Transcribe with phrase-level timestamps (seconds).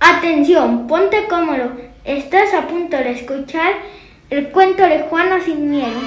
[0.00, 1.72] Atención, ponte cómodo.
[2.04, 3.72] Estás a punto de escuchar
[4.30, 6.00] el cuento de Juana sin miedo.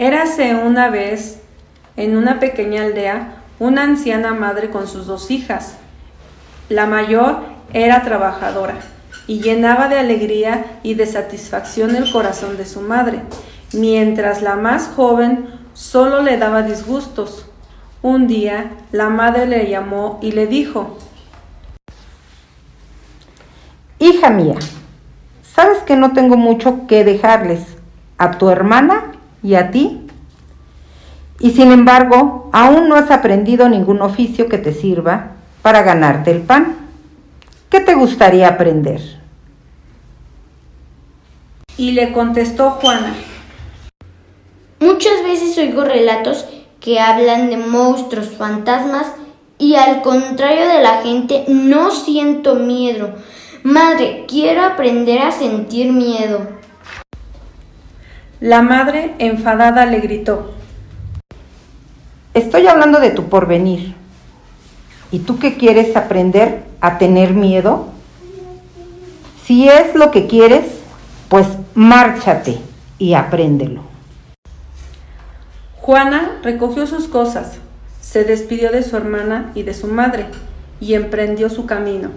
[0.00, 1.42] Érase una vez,
[1.96, 5.76] en una pequeña aldea, una anciana madre con sus dos hijas.
[6.70, 8.74] La mayor era trabajadora
[9.26, 13.20] y llenaba de alegría y de satisfacción el corazón de su madre,
[13.72, 17.46] mientras la más joven solo le daba disgustos.
[18.02, 20.98] Un día la madre le llamó y le dijo,
[23.98, 24.56] Hija mía,
[25.54, 27.60] sabes que no tengo mucho que dejarles
[28.16, 30.06] a tu hermana y a ti.
[31.38, 35.32] Y sin embargo, aún no has aprendido ningún oficio que te sirva
[35.62, 36.79] para ganarte el pan.
[37.70, 39.00] ¿Qué te gustaría aprender?
[41.76, 43.14] Y le contestó Juana.
[44.80, 46.46] Muchas veces oigo relatos
[46.80, 49.06] que hablan de monstruos, fantasmas
[49.56, 53.14] y al contrario de la gente no siento miedo.
[53.62, 56.40] Madre, quiero aprender a sentir miedo.
[58.40, 60.54] La madre, enfadada, le gritó.
[62.34, 63.99] Estoy hablando de tu porvenir.
[65.12, 67.88] ¿Y tú qué quieres aprender a tener miedo?
[69.44, 70.66] Si es lo que quieres,
[71.28, 72.58] pues márchate
[72.98, 73.82] y apréndelo.
[75.80, 77.58] Juana recogió sus cosas,
[78.00, 80.26] se despidió de su hermana y de su madre
[80.78, 82.10] y emprendió su camino.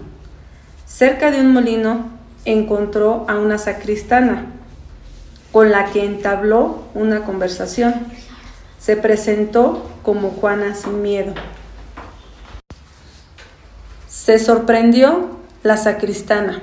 [0.86, 2.06] Cerca de un molino
[2.44, 4.46] encontró a una sacristana
[5.50, 7.94] con la que entabló una conversación.
[8.78, 11.32] Se presentó como Juana sin miedo.
[14.24, 15.28] Se sorprendió
[15.62, 16.62] la sacristana.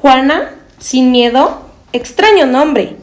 [0.00, 1.60] Juana, sin miedo,
[1.92, 2.96] extraño nombre.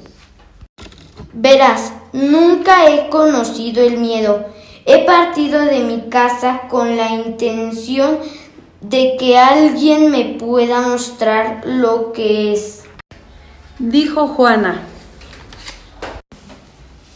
[1.33, 4.47] Verás, nunca he conocido el miedo.
[4.87, 8.17] He partido de mi casa con la intención
[8.81, 12.85] de que alguien me pueda mostrar lo que es
[13.77, 14.81] dijo Juana.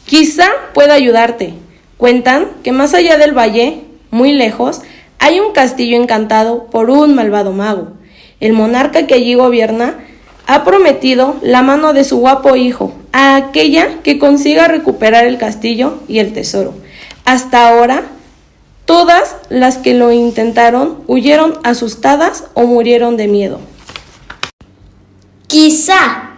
[0.06, 1.56] Quizá pueda ayudarte.
[1.98, 4.82] Cuentan que más allá del valle, muy lejos,
[5.24, 7.94] hay un castillo encantado por un malvado mago.
[8.42, 10.04] El monarca que allí gobierna
[10.48, 16.00] ha prometido la mano de su guapo hijo a aquella que consiga recuperar el castillo
[16.10, 16.74] y el tesoro.
[17.24, 18.04] Hasta ahora,
[18.84, 23.62] todas las que lo intentaron huyeron asustadas o murieron de miedo.
[25.48, 26.32] Quizá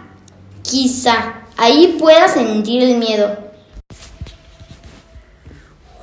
[0.62, 3.36] Quizá ahí pueda sentir el miedo.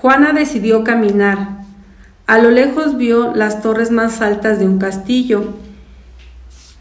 [0.01, 1.62] Juana decidió caminar.
[2.25, 5.44] A lo lejos vio las torres más altas de un castillo,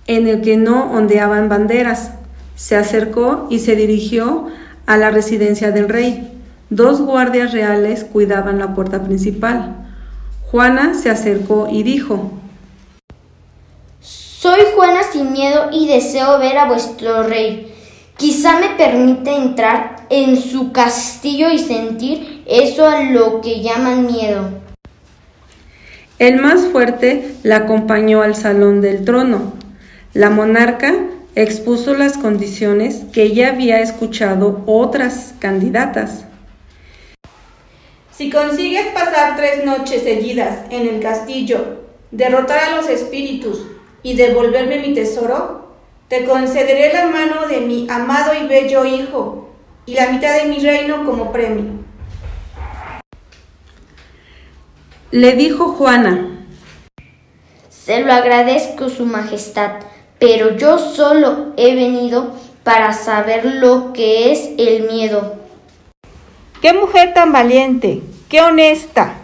[0.06, 2.12] en el que no ondeaban banderas.
[2.54, 4.46] Se acercó y se dirigió
[4.86, 6.32] a la residencia del rey.
[6.70, 9.76] Dos guardias reales cuidaban la puerta principal.
[10.50, 12.30] Juana se acercó y dijo,
[14.00, 17.74] Soy Juana sin miedo y deseo ver a vuestro rey.
[18.16, 24.61] Quizá me permita entrar en su castillo y sentir eso a lo que llaman miedo.
[26.18, 29.54] El más fuerte la acompañó al salón del trono.
[30.14, 30.94] La monarca
[31.34, 36.26] expuso las condiciones que ya había escuchado otras candidatas.
[38.14, 41.80] Si consigues pasar tres noches seguidas en el castillo,
[42.10, 43.66] derrotar a los espíritus
[44.02, 45.72] y devolverme mi tesoro,
[46.08, 49.48] te concederé la mano de mi amado y bello hijo
[49.86, 51.81] y la mitad de mi reino como premio.
[55.12, 56.26] Le dijo Juana.
[57.68, 59.72] Se lo agradezco, Su Majestad,
[60.18, 62.32] pero yo solo he venido
[62.64, 65.36] para saber lo que es el miedo.
[66.62, 68.00] ¡Qué mujer tan valiente!
[68.30, 69.16] ¡Qué honesta!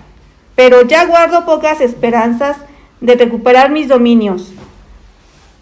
[0.55, 2.59] Pero ya guardo pocas esperanzas
[3.01, 4.53] de recuperar mis dominios.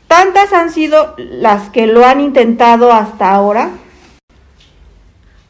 [0.08, 3.70] Tantas han sido las que lo han intentado hasta ahora.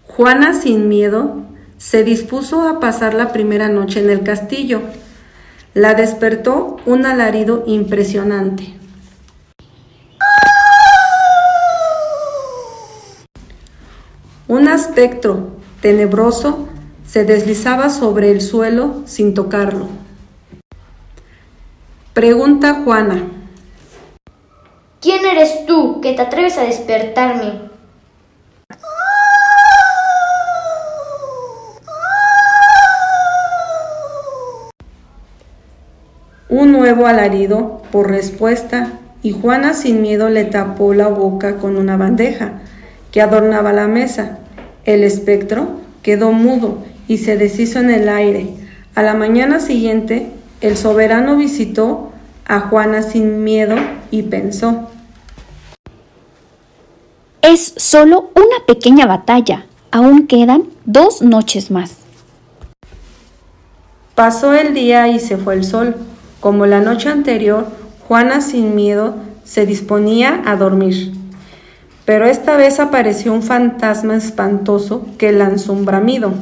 [0.06, 1.36] Juana, sin miedo,
[1.78, 4.82] se dispuso a pasar la primera noche en el castillo.
[5.74, 8.74] La despertó un alarido impresionante.
[14.48, 15.48] Un aspecto
[15.80, 16.68] tenebroso
[17.06, 19.88] se deslizaba sobre el suelo sin tocarlo.
[22.14, 23.28] Pregunta Juana.
[25.00, 27.75] ¿Quién eres tú que te atreves a despertarme?
[36.86, 42.60] Nuevo alarido por respuesta y Juana sin miedo le tapó la boca con una bandeja
[43.10, 44.38] que adornaba la mesa.
[44.84, 48.50] El espectro quedó mudo y se deshizo en el aire.
[48.94, 50.30] A la mañana siguiente,
[50.60, 52.12] el soberano visitó
[52.46, 53.74] a Juana sin miedo
[54.12, 54.88] y pensó.
[57.42, 59.66] Es solo una pequeña batalla.
[59.90, 61.96] Aún quedan dos noches más.
[64.14, 65.96] Pasó el día y se fue el sol.
[66.46, 67.66] Como la noche anterior,
[68.06, 71.12] Juana sin miedo se disponía a dormir.
[72.04, 76.34] Pero esta vez apareció un fantasma espantoso que lanzó un bramido.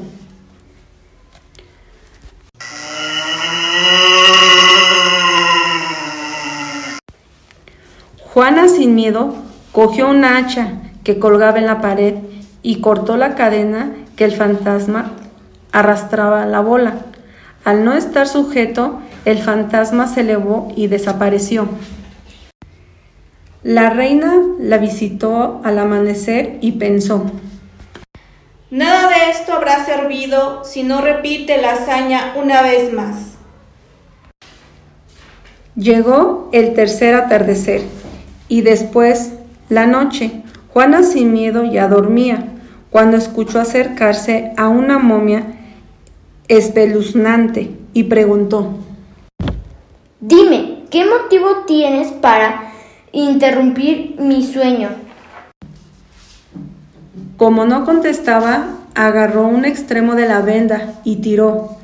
[8.35, 9.35] Juana sin miedo
[9.73, 12.17] cogió una hacha que colgaba en la pared
[12.61, 15.13] y cortó la cadena que el fantasma
[15.73, 16.97] arrastraba la bola.
[17.65, 21.69] Al no estar sujeto, el fantasma se elevó y desapareció.
[23.63, 27.31] La reina la visitó al amanecer y pensó,
[28.71, 33.35] Nada de esto habrá servido si no repite la hazaña una vez más.
[35.77, 37.83] Llegó el tercer atardecer
[38.49, 39.33] y después
[39.69, 40.43] la noche.
[40.73, 42.49] Juana sin miedo ya dormía
[42.91, 45.45] cuando escuchó acercarse a una momia
[46.49, 48.84] espeluznante y preguntó,
[50.27, 52.73] Dime, ¿qué motivo tienes para
[53.13, 54.89] interrumpir mi sueño?
[57.37, 61.77] Como no contestaba, agarró un extremo de la venda y tiró.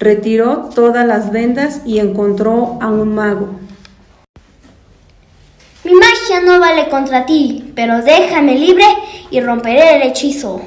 [0.00, 3.50] Retiró todas las vendas y encontró a un mago.
[5.84, 8.86] Mi magia no vale contra ti, pero déjame libre
[9.30, 10.60] y romperé el hechizo.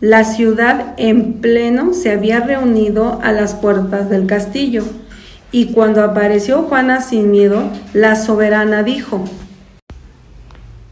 [0.00, 4.82] La ciudad en pleno se había reunido a las puertas del castillo,
[5.52, 9.22] y cuando apareció Juana sin miedo, la soberana dijo,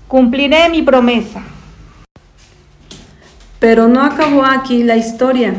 [0.08, 1.42] Cumpliré mi promesa.
[3.58, 5.54] Pero no acabó aquí la historia.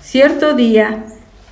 [0.00, 1.04] Cierto día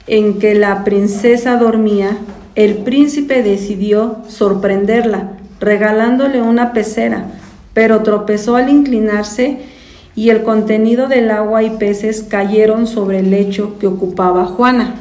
[0.07, 2.17] en que la princesa dormía,
[2.55, 7.27] el príncipe decidió sorprenderla, regalándole una pecera,
[7.75, 9.72] pero tropezó al inclinarse
[10.15, 14.95] y el contenido del agua y peces cayeron sobre el lecho que ocupaba Juana.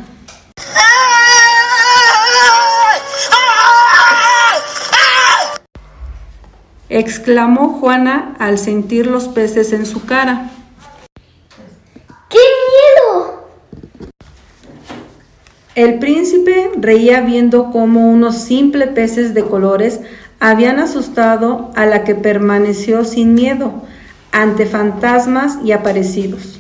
[6.92, 10.52] exclamó Juana al sentir los peces en su cara.
[12.30, 12.40] ¡Qué
[13.08, 13.46] miedo!
[15.74, 20.02] El príncipe reía viendo cómo unos simples peces de colores
[20.42, 23.84] habían asustado a la que permaneció sin miedo
[24.32, 26.60] ante fantasmas y aparecidos.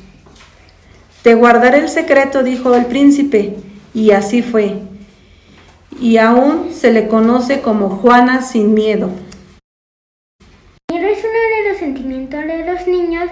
[1.21, 3.55] Te guardaré el secreto, dijo el príncipe,
[3.93, 4.79] y así fue.
[5.99, 9.09] Y aún se le conoce como Juana sin miedo.
[10.91, 13.29] Miedo es uno de los sentimientos de los niños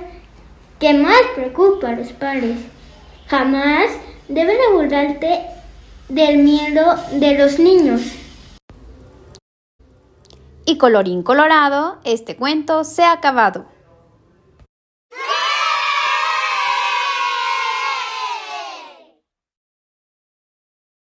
[0.79, 2.57] que más preocupa a los padres.
[3.27, 3.89] Jamás
[4.27, 5.41] deben abordarte
[6.09, 8.01] del miedo de los niños.
[10.65, 13.65] Y colorín colorado, este cuento se ha acabado.